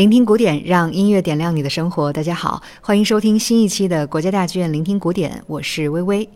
[0.00, 2.10] 聆听古典，让音乐点亮你的生活。
[2.10, 6.26] 大家好，欢迎收听新一期的国家大剧院聆听古典，我是微微。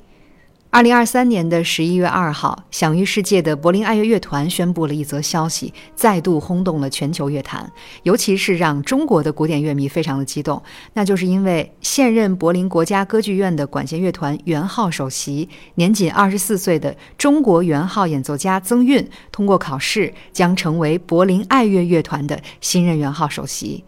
[0.74, 7.70] 二零二三年的十一月二号，享誉世界的柏林爱乐乐团宣布了一则消息，再度轰动了全球乐坛，
[8.02, 10.60] 尤其是让中国的古典乐迷非常的激动。
[10.94, 23.84] 那就是因为现任柏林国家歌剧院的管弦乐团圆号首席、年仅二十四岁的中国圆号演奏家曾韵，通过考试将成为柏林爱乐乐团的新任圆号首席。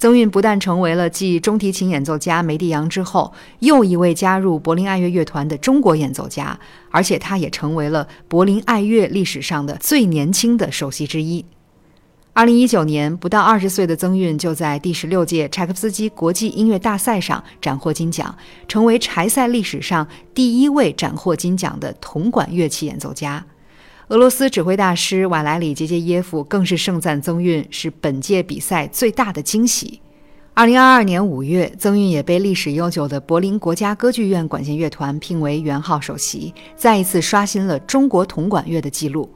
[0.00, 6.58] 曾韵不但成为了继中提琴演奏家梅蒂扬之后又一位加入柏林爱乐乐团的中国演奏家，
[6.90, 11.44] 而且他也成为了柏林爱乐历史上的最年轻的首席之一。
[12.32, 18.34] 二零一九年，不到二十岁的曾韵就在第十六届柴可夫斯基国际音乐大赛上斩获金奖，
[18.66, 23.44] 成为柴赛历史上第一位斩获金奖的铜管乐器演奏家。
[24.10, 30.00] 俄罗斯指挥大师瓦莱里·杰杰耶夫更是盛赞曾韵是本届比赛最大的惊喜。
[30.52, 39.30] 二零二二年五月，曾韵也被历史悠久的柏林国家歌剧院管弦乐团聘为元号首席，再一次刷新了中国铜管乐的记录。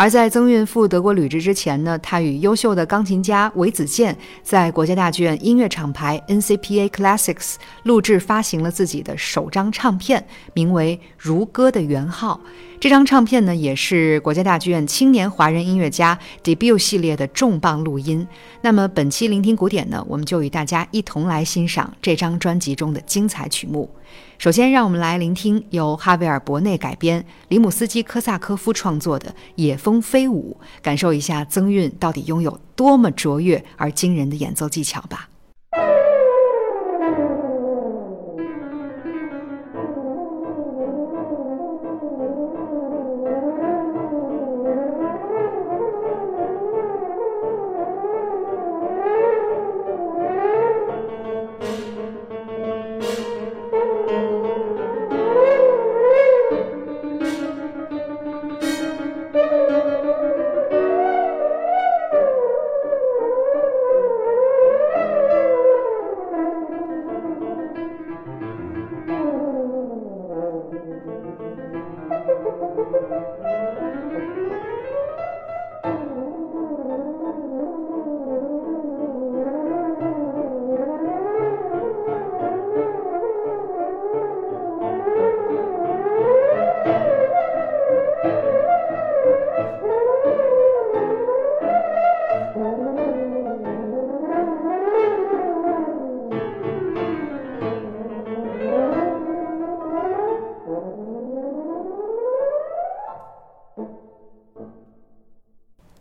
[0.00, 12.40] 而在曾韵赴德国旅职之前呢，他与优秀的钢琴家韦子健在国家大剧院音乐厂牌 NCPA Classics 录制发行了自己的首张唱片，名为《如歌》的圆号。
[12.80, 18.26] 这张唱片呢，也是国家大剧院青年华人音乐家 debut 系列的重磅录音。
[18.62, 23.90] 那么本期聆听古典呢，我们就与大家一同来欣赏这张专辑中的精彩曲目。
[24.38, 35.29] 首先，让我们来聆听由哈维尔·博内改编、里姆斯基科萨科夫创作的《野蜂飞舞》，感受一下曾韵到底拥有多么卓越而惊人的演奏技巧吧。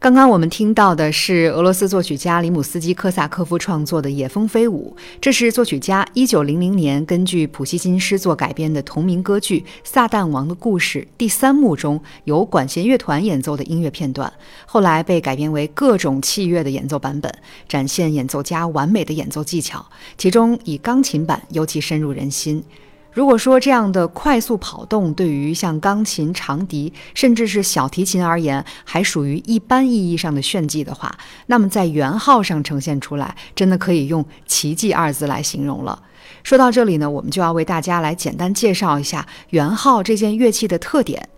[0.09, 14.33] 刚刚我们听到的是俄罗斯作曲家里姆斯基科萨科夫创作的《野蜂飞舞》，这是作曲家1900年根据普希金诗作改编的同名歌剧《撒旦王的故事》第三幕中由管弦乐团演奏的音乐片段，
[14.65, 17.31] 后来被改编为各种器乐的演奏版本，
[17.67, 19.85] 展现演奏家完美的演奏技巧，
[20.17, 22.63] 其中以钢琴版尤其深入人心。
[23.11, 31.17] 如果说这样的快速跑动对于像钢琴、长笛，甚至是小提琴而言，还属于一般意义上的炫技的话，
[31.47, 36.03] 那么在圆号上呈现出来，真的可以用奇迹二字来形容了。
[36.43, 41.29] 说到这里呢，我们就要为大家来简单介绍一下圆号这件乐器的特点。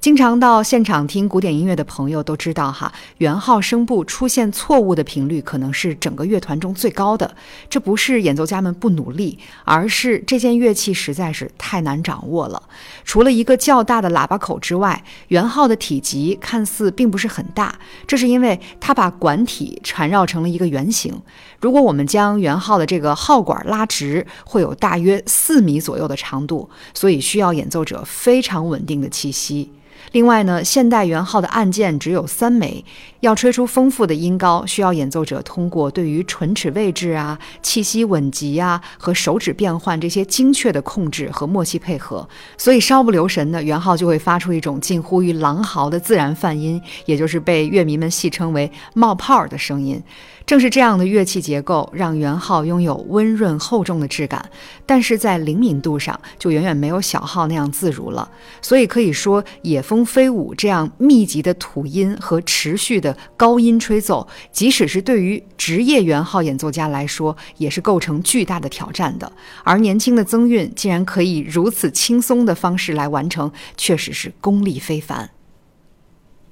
[0.00, 7.36] 经常到现场听古典音乐的朋友都知道，哈，圆号声部出现错误的频率可能是整个乐团中最高的。
[7.68, 12.62] 这不是演奏家们不努力，而是这件乐器实在是太难掌握了。
[13.04, 21.20] 除了一个较大的喇叭口之外，圆号的体积看似并不是很大，这是因为它把管体缠绕成了一个圆形。
[21.60, 29.70] 如果我们将圆号的这个号管拉直，会有大约四米左右的长度，所以需要演奏者非常稳定的气息。
[30.12, 32.84] 另外呢，现代元号的按键只有三枚，
[33.20, 42.28] 要吹出丰富的音高，需要演奏者通过对于唇齿位置啊、气息稳急啊和手指变换这些精确的控制和默契配合。
[42.56, 50.02] 所以稍不留神呢，元号就会发出一种近乎于狼嚎的自然泛音，也就是被乐迷们戏称为“冒泡”的声音。
[50.50, 54.50] 正是这样的乐器结构，让圆号拥有温润厚重的质感，
[54.84, 58.28] 但是在灵敏度上就远远没有小号那样自如了。
[58.60, 69.32] 所以可以说，野蜂飞舞这样密集的吐音和持续的高音吹奏，即使是对于职业圆号演奏家来说，也是构成巨大的挑战的。
[69.62, 75.30] 而年轻的曾韵竟然可以如此轻松的方式来完成，确实是功力非凡。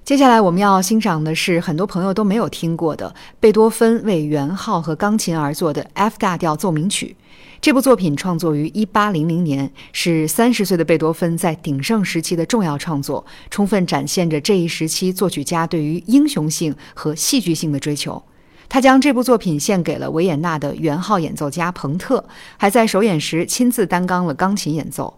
[0.09, 7.15] 接下来我们要欣赏的是很多朋友都没有听过的贝多芬为圆号和钢琴而作的 F 大调奏鸣曲。
[7.61, 18.23] 这部作品创作于1800年，是三十岁的贝多芬在鼎盛时期的重要创作，充分展现着这一时期作曲家对于英雄性和戏剧性的追求。
[18.67, 22.25] 他将这部作品献给了维也纳的圆号演奏家彭特，
[22.57, 25.13] 还在首演时亲自担纲了钢琴演奏。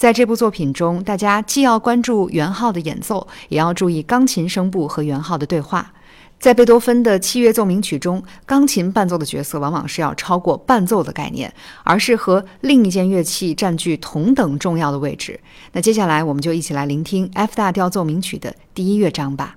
[0.00, 5.92] 在这部作品中，大家既要关注圆号的演奏，也要注意钢琴声部和圆号的对话。
[6.38, 11.52] 在贝多芬的七乐奏鸣曲中，钢琴伴奏的角色往往是要超过伴奏的概念，
[11.84, 15.38] 而是和另一件乐器占据同等重要的位置。
[15.72, 19.56] 那接下来，我们就一起来聆听 F 大调奏鸣曲的第一乐章吧。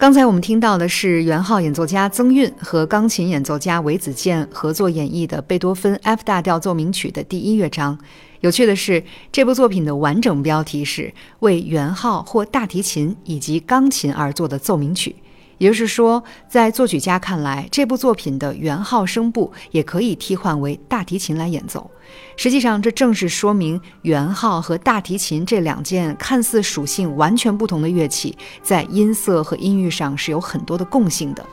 [0.00, 7.98] 刚才我们听到的是元昊演奏家曾韵和钢琴演奏家韦子健合作演绎的贝多芬 F 大调奏鸣曲的第一乐章。
[8.40, 15.14] 有趣的是，这部作品的完整标题是为元昊或大提琴以及钢琴而作的奏鸣曲。
[15.60, 21.90] 也就是说，在作曲家看来，这部作品的原号声部也可以替换为大提琴来演奏。
[22.34, 31.44] 实际上，这正是说明原号和大提琴这两件看似属性完全不同的乐器，在音色和音域上是有很多的共性的。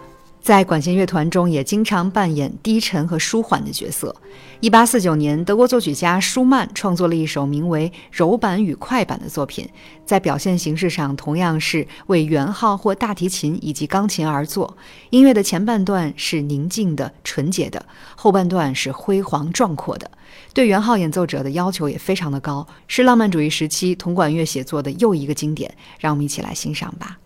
[0.48, 4.16] 在管弦乐团中，也经常扮演低沉和舒缓的角色。
[4.62, 9.68] 一八四九年，德国作曲家舒曼创作了一首名为《柔板与快板》的作品，
[10.06, 14.78] 在表现形式上同样是为圆号或大提琴以及钢琴而作。
[15.10, 17.86] 音乐的前半段是宁静的、纯洁的，
[18.16, 20.10] 后半段是辉煌壮阔的。
[20.54, 25.76] 对圆号演奏者的要求也非常的高，是浪漫主义时期铜管乐写作的又一个经典。
[26.00, 27.18] 让我们一起来欣赏吧。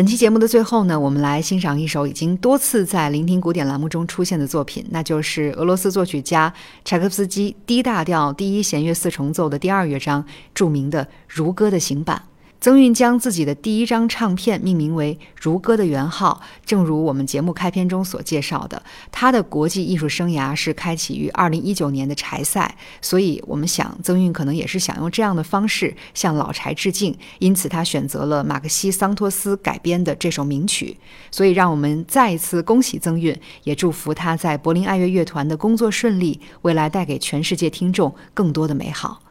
[0.00, 6.50] 本期节目的最后呢，我们来欣赏一首已经多次在聆听古典栏目中出现的作品，那就是俄罗斯作曲家
[6.86, 12.29] 柴可夫斯基 D 大调第一弦乐四重奏的第二乐章，著名的《如歌》的行板。
[12.60, 30.94] 曾韵将自己的第一张唱片命名为《如歌》的原号，正如我们节目开篇中所介绍的，他的国际艺术生涯是开启于二零一九年的柴赛，所以我们想曾韵可能也是想用这样的方式向老柴致敬，因此他选择了马克西桑托斯改编的这首名曲。
[31.30, 39.22] 所以让我们再一次恭喜曾韵，也祝福他在柏林爱乐乐团的工作顺利，未来带给全世界听众更多的美好。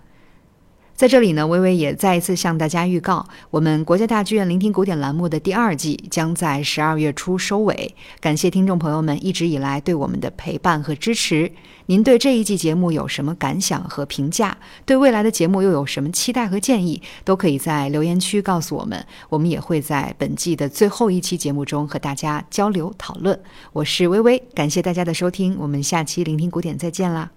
[1.00, 7.96] 在这里呢，微微也再一次向大家预告，我们国家大剧院聆听古典栏目的第二季将在十二月初收尾。
[8.20, 11.50] 感谢听众朋友们一直以来对我们的陪伴和支持。
[11.86, 14.58] 您对这一季节目有什么感想和评价？
[14.86, 17.02] 对未来的节目又有什么期待和建议？
[17.24, 23.40] 都可以在留言区告诉我们，我们也会在本季的最后一期节目中和大家交流讨论。
[23.72, 27.32] 我是微微，感谢大家的收听，我们下期聆听古典再见啦。